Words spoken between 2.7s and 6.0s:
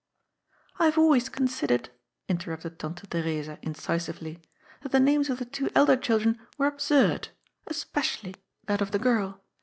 Tante Theresa incisively," that the names of the two elder